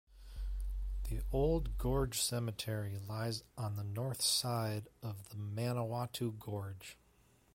[1.11, 6.97] The Old Gorge Cemetery lies on the north side of the Manawatu Gorge.